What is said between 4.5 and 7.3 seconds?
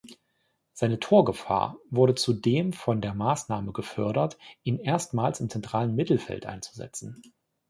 ihn erstmals im zentralen Mittelfeld einzusetzen.